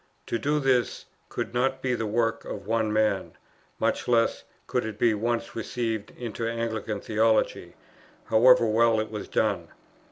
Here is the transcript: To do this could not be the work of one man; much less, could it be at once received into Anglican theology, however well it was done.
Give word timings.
To 0.25 0.39
do 0.39 0.59
this 0.59 1.05
could 1.29 1.53
not 1.53 1.83
be 1.83 1.93
the 1.93 2.07
work 2.07 2.43
of 2.43 2.65
one 2.65 2.91
man; 2.91 3.33
much 3.77 4.07
less, 4.07 4.45
could 4.65 4.83
it 4.83 4.97
be 4.97 5.11
at 5.11 5.19
once 5.19 5.55
received 5.55 6.09
into 6.17 6.47
Anglican 6.49 7.01
theology, 7.01 7.75
however 8.25 8.65
well 8.65 8.99
it 8.99 9.11
was 9.11 9.27
done. 9.27 9.67